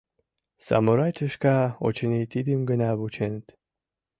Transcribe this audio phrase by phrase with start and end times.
[0.65, 3.45] Самурай тӱшка, очыни, тидым гына вученыт.